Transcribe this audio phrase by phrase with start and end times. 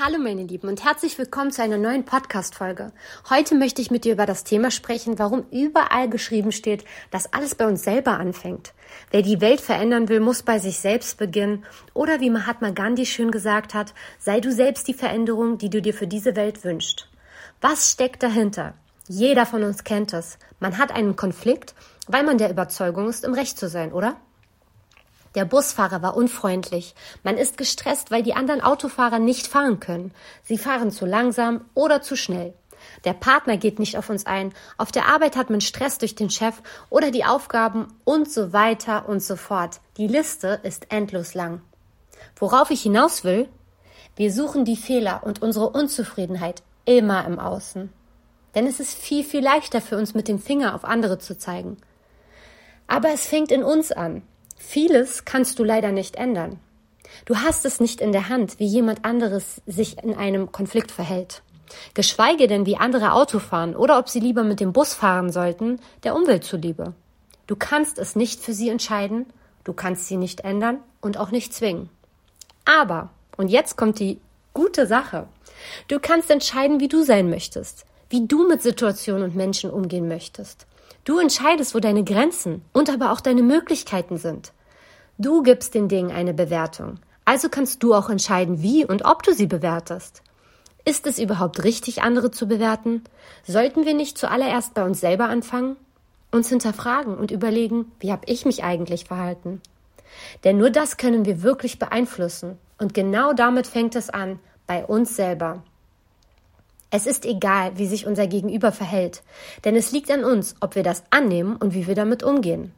[0.00, 2.92] Hallo meine Lieben und herzlich willkommen zu einer neuen Podcast-Folge.
[3.30, 7.56] Heute möchte ich mit dir über das Thema sprechen, warum überall geschrieben steht, dass alles
[7.56, 8.74] bei uns selber anfängt.
[9.10, 11.64] Wer die Welt verändern will, muss bei sich selbst beginnen.
[11.94, 15.94] Oder wie Mahatma Gandhi schön gesagt hat, sei du selbst die Veränderung, die du dir
[15.94, 17.08] für diese Welt wünschst.
[17.60, 18.74] Was steckt dahinter?
[19.08, 20.38] Jeder von uns kennt es.
[20.60, 21.74] Man hat einen Konflikt,
[22.06, 24.14] weil man der Überzeugung ist, im Recht zu sein, oder?
[25.38, 26.96] Der Busfahrer war unfreundlich.
[27.22, 30.12] Man ist gestresst, weil die anderen Autofahrer nicht fahren können.
[30.42, 32.54] Sie fahren zu langsam oder zu schnell.
[33.04, 34.52] Der Partner geht nicht auf uns ein.
[34.78, 36.56] Auf der Arbeit hat man Stress durch den Chef
[36.90, 39.78] oder die Aufgaben und so weiter und so fort.
[39.96, 41.62] Die Liste ist endlos lang.
[42.34, 43.48] Worauf ich hinaus will?
[44.16, 47.92] Wir suchen die Fehler und unsere Unzufriedenheit immer im Außen.
[48.56, 51.76] Denn es ist viel, viel leichter für uns mit dem Finger auf andere zu zeigen.
[52.88, 54.22] Aber es fängt in uns an.
[54.58, 56.58] Vieles kannst du leider nicht ändern.
[57.24, 61.42] Du hast es nicht in der Hand, wie jemand anderes sich in einem Konflikt verhält.
[61.94, 65.80] Geschweige denn, wie andere Auto fahren oder ob sie lieber mit dem Bus fahren sollten,
[66.02, 66.94] der Umwelt zuliebe.
[67.46, 69.26] Du kannst es nicht für sie entscheiden,
[69.64, 71.88] du kannst sie nicht ändern und auch nicht zwingen.
[72.64, 74.18] Aber, und jetzt kommt die
[74.52, 75.28] gute Sache,
[75.88, 80.66] du kannst entscheiden, wie du sein möchtest, wie du mit Situationen und Menschen umgehen möchtest.
[81.04, 84.52] Du entscheidest, wo deine Grenzen und aber auch deine Möglichkeiten sind.
[85.20, 87.00] Du gibst den Dingen eine Bewertung.
[87.24, 90.22] Also kannst du auch entscheiden, wie und ob du sie bewertest.
[90.84, 93.02] Ist es überhaupt richtig, andere zu bewerten?
[93.44, 95.74] Sollten wir nicht zuallererst bei uns selber anfangen?
[96.30, 99.60] Uns hinterfragen und überlegen, wie habe ich mich eigentlich verhalten?
[100.44, 102.56] Denn nur das können wir wirklich beeinflussen.
[102.78, 104.38] Und genau damit fängt es an,
[104.68, 105.64] bei uns selber.
[106.92, 109.24] Es ist egal, wie sich unser Gegenüber verhält,
[109.64, 112.72] denn es liegt an uns, ob wir das annehmen und wie wir damit umgehen.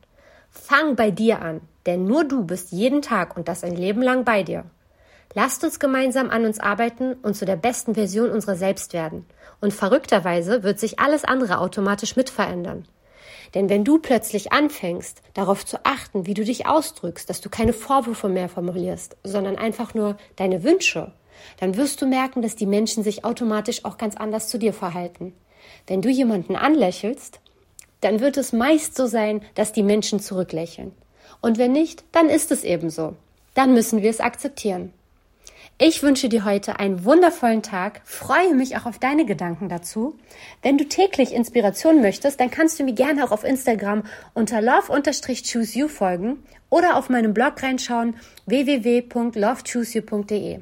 [0.50, 4.24] Fang bei dir an, denn nur du bist jeden Tag und das ein Leben lang
[4.24, 4.64] bei dir.
[5.34, 9.26] Lasst uns gemeinsam an uns arbeiten und zu der besten Version unserer selbst werden.
[9.60, 12.84] Und verrückterweise wird sich alles andere automatisch mit verändern.
[13.54, 17.72] Denn wenn du plötzlich anfängst, darauf zu achten, wie du dich ausdrückst, dass du keine
[17.72, 21.12] Vorwürfe mehr formulierst, sondern einfach nur deine Wünsche
[21.58, 25.34] dann wirst du merken, dass die Menschen sich automatisch auch ganz anders zu dir verhalten.
[25.86, 27.41] Wenn du jemanden anlächelst,
[28.00, 30.93] dann wird es meist so sein, dass die Menschen zurücklächeln.
[31.41, 33.15] Und wenn nicht, dann ist es eben so.
[33.55, 34.93] Dann müssen wir es akzeptieren.
[35.83, 40.15] Ich wünsche dir heute einen wundervollen Tag, freue mich auch auf deine Gedanken dazu.
[40.61, 44.03] Wenn du täglich Inspiration möchtest, dann kannst du mir gerne auch auf Instagram
[44.34, 50.61] unter love-chooseyou folgen oder auf meinem Blog reinschauen www.lovechooseyou.de.